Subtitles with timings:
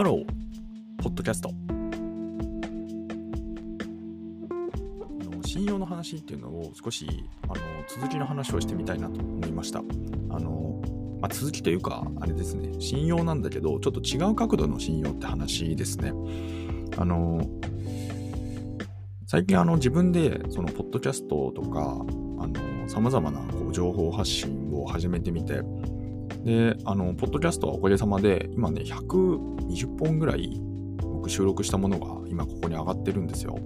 [0.00, 0.24] ハロー、
[1.02, 1.52] ポッドキャスト。
[5.46, 7.06] 信用の話っていうのを少し
[7.42, 7.54] あの
[7.86, 9.80] 続きの話をしてみたいなと思いました。
[9.80, 9.82] あ
[10.40, 10.80] の
[11.20, 16.14] まあ、続きというか、あれですね、信用なんだけど、ちょっと違う角度の信用って話ですね。
[16.96, 17.46] あの
[19.26, 22.06] 最近あの自分でそのポッドキャストとか
[22.86, 25.60] さまざまなこう情報発信を始めてみて
[26.44, 30.60] であのポッドキャストはおかげさまで今ね120本ぐらい
[31.02, 33.58] 僕収録したものが今ここに上がってるんですよ。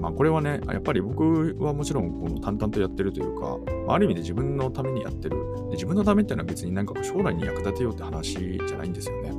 [0.00, 5.36] まあこれはね、やっぱり僕はもちろんこの淡々とやってるというか、まあ、ある意味で自分のためにやってる。
[5.70, 9.32] で自分のためっていうのは別になんか将来に役立てようって話じゃないんですよね。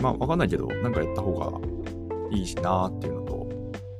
[0.00, 1.60] まあわかんないけど、なんかやった方が
[2.30, 3.46] いいしなーっていうのと、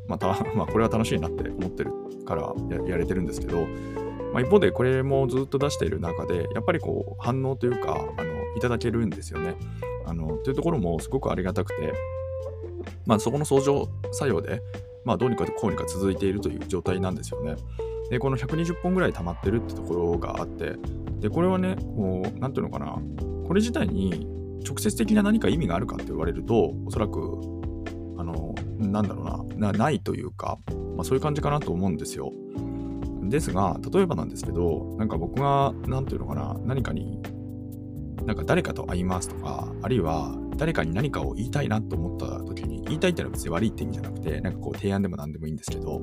[0.06, 1.92] また、 まあ、これは楽しいなって思ってる
[2.24, 2.54] から
[2.86, 3.66] やれてるんですけど、
[4.32, 9.54] まあ、一方でこれもずっと出している中で、やっぱりこう反応というか、あのいただけるんですよね。
[10.06, 11.92] あのというところもすごくありがたくて、
[13.06, 14.60] まあ、そこの相乗作用で、
[15.04, 17.56] まあ、どうにかこうにか続いているという状態なんですよね。
[18.10, 20.76] で、この120本ぐらい溜まってるってところがあって、
[21.20, 22.98] で、これはね、こう、なんていうのかな、
[23.46, 24.26] これ自体に
[24.66, 27.54] 直接的な何か意味があるかって言われると、おそらく
[28.18, 30.58] あの、なんだろうな、なないというか、
[30.96, 32.32] まあ、そういう感じかなと思うんですよ。
[33.28, 37.20] ですが、例えばなんですけど、なんか僕が、なんていうのかな、何かに、
[38.24, 46.00] なんか誰かと会いますとか、あるいは誰かに何かを言いたいなと思った時に、言いたいってのは別に悪いって意味じゃなくて、なんかこう提案でも何でもいいんですけど、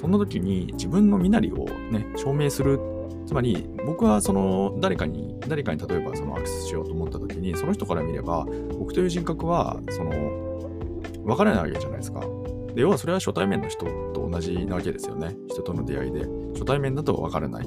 [0.00, 2.78] そんな時に自分の身なりをね、証明する
[3.26, 8.46] つまり僕はその誰かに誰かに例えばそのアクセスしようと思った時にその人から見れば
[8.78, 10.10] 僕という人格はその
[11.24, 12.20] 分からないわけじゃないですか。
[12.74, 15.36] で、要はそれは初対面の人と同じなわけですよね。
[15.48, 16.26] 人との出会いで。
[16.54, 17.66] 初対面だと分からない。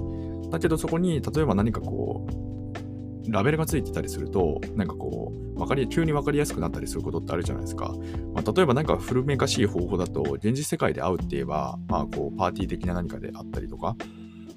[0.50, 7.94] だけどそこに、例えば何かこう、ラベルがついてたりすると、なんかこう、分かり、急に分かりやすくなったりすることってあるじゃないですか。
[8.34, 13.96] まあ、例えば何か古めかしい方法だと、現実世界で会うって言えば、まあこう、パーティー的な何かであったりとか、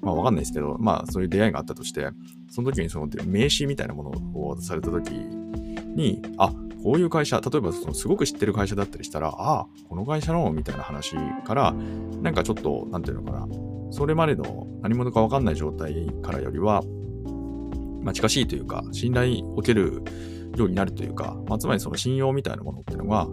[0.01, 2.09] まあわかんないですけど、まあそういう出会いがあったとして、
[2.49, 4.09] その時にその名刺みたいなもの
[4.39, 6.53] を渡された時に、あ、
[6.83, 11.73] こういう会社、例えばそのすごく知ってる会社だったりしたら、ああ、この会社のみたいな話から、
[12.21, 13.47] なんかちょっと、なんていうのかな、
[13.91, 16.83] それまでの何者かわかんない状態からよりは、
[18.01, 20.03] まあ、近しいというか、信頼を受ける
[20.55, 23.27] ようになるというか、まあ、つまりその信用みたいなものっていうのが、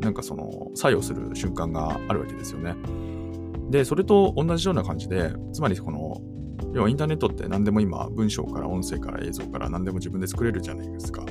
[0.00, 2.74] なんかその作用する瞬間があるわけですよね。
[3.70, 6.20] で、それと同じような感じで、つまりこの、
[6.74, 11.24] 要はインターネットって何でも今、文章から音声から映像から何でも自分で作れるじゃないですか。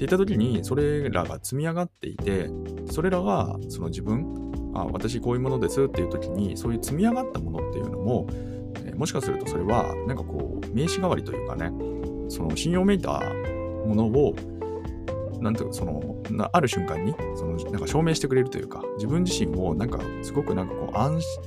[0.00, 2.48] っていった時にそれらが積み上がっていて
[2.90, 8.26] それらがその自分あ私こういうものですっていう時にそういう積み上がったものっていうのも、
[8.76, 11.70] えー、もしかするとそれはなんかこう名刺代わりというかね
[12.30, 13.20] その信用めいた
[13.84, 14.34] ものを
[15.38, 21.42] なんていうかそのある瞬間にそのなんか証明してくれるというか自分自身をなんかすごくなんかこう安心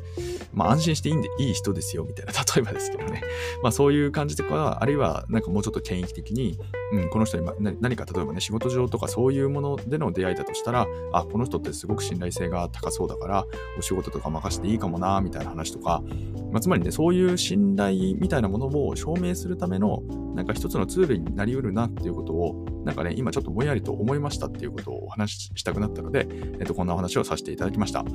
[0.53, 3.23] まあ安心していいんで、いい人ですよ、みたいな、例えばですけどね。
[3.61, 6.59] まあそういう感じとか、あるいはなんかもうちょっと権益的に、
[6.93, 7.47] うん、この人に
[7.81, 13.45] 何か例えばね、仕事上とかそういうものでの出会いだとしたら、あ、この人ってすごく信頼性が高そうだから、
[13.79, 16.03] お仕事とか任せていいかもな、みたいな話とか、
[16.51, 20.03] まあ、つまりね、そういう信頼みたいなものを証明するための、
[20.35, 26.27] なんか一つのツールになりうるなっていうことを、なんかね、今ちょっとぼんやりと思いましたっていうことをお話ししたくなったので、
[26.59, 28.05] えっと、こんなお話をさせていただきました。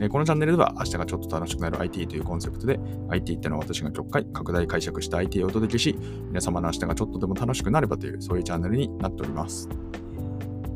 [0.00, 5.96] えこのチャンネルでは明日がちょっと楽しくなる IT というコンセプトで IT ってのは私が極快拡大解釈した IT をお届けし
[6.28, 9.68] 皆様の明日がちょっとでも楽しくなればというそういうチャンネルになっております。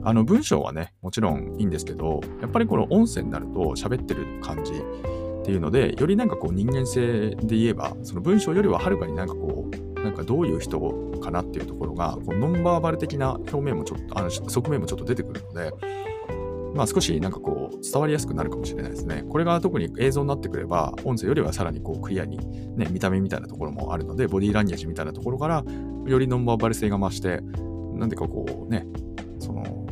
[0.03, 10.81] あの文章はね、もちろんいいんですけど、やっぱりこの音声になると喋ってる感じっていうので、よりなんかこう人間性で言えば、その文章よりははるかになんかこう、なんかどういう人
[11.21, 15.73] かなっていうところが、こうノンバーバル的な表面もちょっと、あの側面もちょっと出てくるので、
[16.75, 19.25] まあ少しなんかこう伝わりやすくなるかもしれないですね。
[19.29, 22.39] これが特に映像になってくれば、音声よりはさらにこうクリアに、
[22.77, 25.65] ね、見た目みたいなところもあるので、ボディーランゲージみたいなところから、
[26.07, 27.41] よりノンバーバル性が増して、
[27.95, 28.87] なんでかこうね、
[29.39, 29.87] その、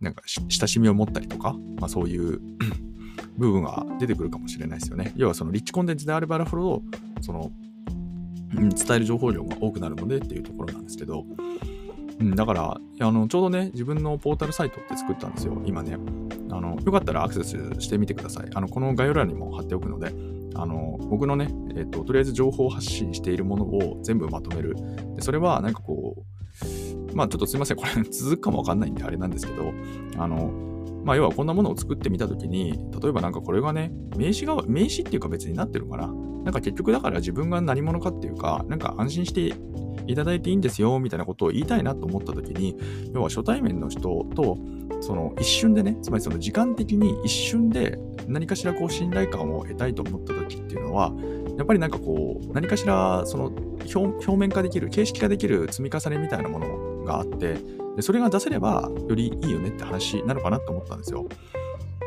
[0.00, 2.40] なんか親しみを持ったりとか、まあそういう
[3.36, 5.12] 部分が出てくるかもしれないですよね。
[5.16, 6.82] 要はそのリッチコンテンツであればあるほど、
[7.20, 7.50] その、
[8.52, 11.24] 伝える情報量が多くなるのでっていうところなんですけど、
[12.20, 15.96] うん、だから、あの、ちょうどね、自分のポータルサイトって作ったんですよ、今ね。
[16.50, 18.50] あの、よかったらアクセスしてみてください。
[18.54, 20.12] あの、この概要欄にも貼っておくので、
[20.54, 24.74] あの、僕のね、えっ、と、とりあえず情報発信しているものを全部まとめる。
[25.14, 29.72] でそれは、なんかこう、まあちょっとすいません、これ続くかもわかんないんであれなんですけど、
[30.16, 30.50] あの、
[31.04, 36.08] まあ要はこんなものを作ってみたときに、例えばなんかこれがね、名刺が、名刺っていうか別になってるかな。
[36.08, 39.54] なんか結局だから自分が何者かっていうか、なんか安心して
[40.08, 42.76] いただいていいんですよみたいなことを言いたいなと思った時に
[43.14, 44.00] 要は初対面の人
[44.34, 44.58] と
[45.00, 51.12] その一瞬でねつまりその時間的に一瞬で何かしらこう信頼感を得たいと思った時っていうのは
[51.56, 53.52] やっぱりなんかこう何かしらその
[53.94, 57.56] 表面化できる形式化できる積み重ねみたいなものがあって
[57.96, 61.26] でそれが出せればよりいいよねって話なのかなと思ったんですよ。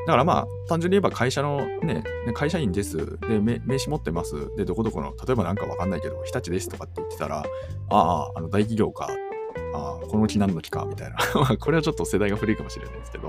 [0.07, 2.03] だからまあ、単純に言えば会社のね、
[2.33, 3.19] 会社員です。
[3.19, 4.55] で、名刺持ってます。
[4.57, 7.43] で、どこどこの、例えばなんかわかんないけど、日立ですとかって言ってたら、
[7.89, 9.09] ああ、あの大企業か。
[9.73, 11.17] ああ、この木何の木か、みたいな。
[11.57, 13.27] これはちょっと世代が古いかもしれないですけど、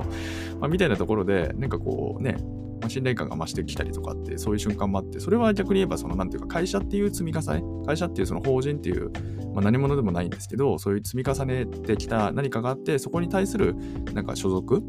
[0.60, 2.36] まあ、みたいなところで、なんかこうね、
[2.80, 9.10] まあ、信頼感が増してきたりとかって、そういう瞬間もあって、それは逆に言えば、その、なんていうか、会社っていう積み重ね、会社っていうその法人っていう、
[9.54, 13.76] まあ、何者でもないんですけど、そういう積み重ねてきた何かがあって、そこに対する、
[14.12, 14.82] なんか所属、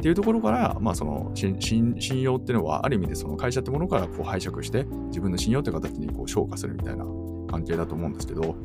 [0.00, 7.04] っていうところから、まあ、その信用っていうのはある意味でその会社ってものからこう拝借して自分の信用という形にこう昇華するみたいな
[7.50, 8.56] 関係だと思うんですけど、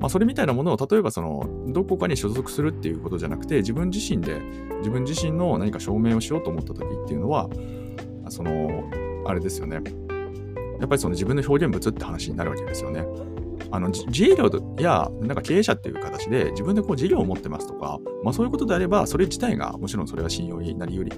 [0.00, 4.40] まあ、それみたいなものを例えばそのどこかに所属するっていうことじゃなくて自分自身で
[4.78, 7.50] 自分自身の何か証明をしようと思った時っていうのは
[8.30, 8.88] その
[9.26, 9.82] あれですよね
[10.80, 13.04] やっぱりその自分の表現物って話になるわけですよね。
[13.70, 21.12] あの自営業やなんか経営者っていう形で自分でこう事業を持ってますとか、まあ、そういうことであれば、それ自体がもちろんそれは信用になりより、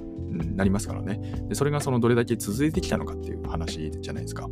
[0.56, 1.54] なりますからねで。
[1.54, 4.48] それがそのどれだけ続いてきたのかっていう話じゃないですか。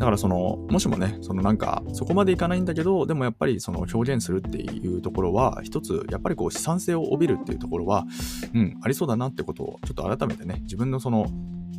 [0.00, 8.06] だからその、もしもね、そのなんか、そこまでいかないんだけど、でもやっぱりその表現するっていうところは、一つ、やっぱりこう資産性を帯びるっていうところは、
[8.54, 11.26] うん、ありそうだなってことを、ちょっと改めてね、自分のその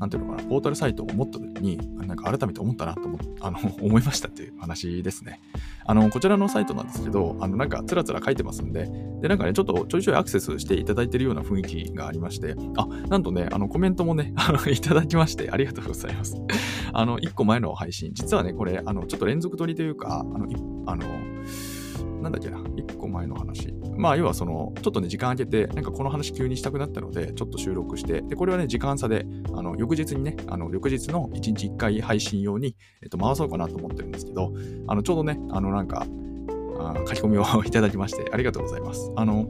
[0.01, 1.77] なんていうのかな、ポータルサイトを持った時に、
[2.07, 5.39] なんか改めて思ったなと思 あの思いましたっていう話ですね。
[5.85, 8.89] あの、こちらのサイトなんですけど、あの、なんかつらつら書いてますんで、
[9.21, 16.35] で、なんかね、ちょっとちょいちょいアクセスしていただいてるような雰囲気がありまして、あ、なんとね、あの、コメントもね、 あの、いただきまして、ありがとうございます。
[16.93, 20.47] あの、1個前の配信、実はね、これ、あの、ちょっと連続撮りというか、あの、
[20.87, 21.05] あの、
[22.23, 23.71] なんだっけな、1個前の話。
[24.01, 34.53] まあ、要はその、ちょっとね、時間空けて、なんかこの話急にしたくなったので、ちょっと収録して、で、これはね、時間差で、あの、翌日にね、あの、翌日の1日1回配信用に、えっと、回そうかなと思ってるんですけど、
[34.87, 36.07] あの、ちょうどね、あの、なんか、
[36.79, 39.11] あ書き込みを いただきまして、ありがとうございます。
[39.15, 39.45] あの、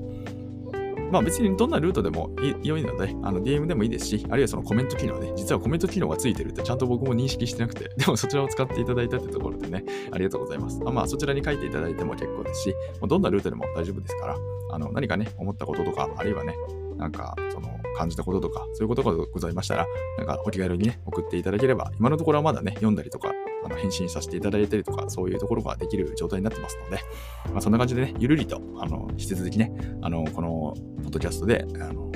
[1.11, 2.29] まあ別にどんなルートでも
[2.63, 10.79] 良いので、あの DM でもいいですし、あるいはそのコメント機能ね、実はコメント機能がついてるってちゃんと僕も認識してなくて、 でもそちらを使っていただいたってところでね、ありがとうございます。
[10.85, 14.37] あまあそちらに書いていただいても結構ですし、もうどんなルートでも大丈夫ですから、
[14.71, 16.55] あの何かね、思ったこととか、あるいはね、
[16.97, 19.85] なんかその感じたこととか、そういうことがございましたら、
[20.17, 23.31] なんかお気軽にね、送っていただければ、今のところはまだね、読んだりとか、
[23.63, 27.03] あの返信させていただいたりとか、そういうところができる状態になってますので、
[27.51, 29.71] まあ、そんな感じでね、ゆるりと、あの、引き続きね、
[30.01, 30.73] あの、この、
[31.11, 32.11] ッドキャストで、あの、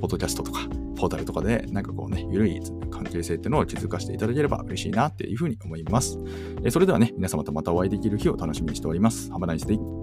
[0.00, 2.60] ポッドキャストとか、ポータルとかで、なんかこうね、ゆるい
[2.90, 6.18] 関係性っていうのを気づかせていただければ嬉しいなっていうふうに思います。
[6.62, 9.30] えそれではね、皆様とまたお会いできる日を楽しみにしております。
[9.30, 9.97] Have a nice day.